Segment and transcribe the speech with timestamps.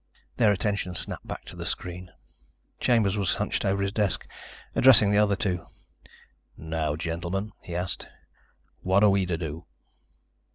[0.35, 2.09] Their attention snapped back to the screen.
[2.79, 4.25] Chambers was hunched over his desk,
[4.73, 5.63] addressing the other two.
[6.57, 8.07] "Now, gentlemen," he asked,
[8.81, 9.67] "what are we to do?"